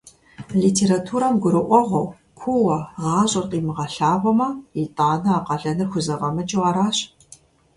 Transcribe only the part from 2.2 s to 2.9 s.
куууэ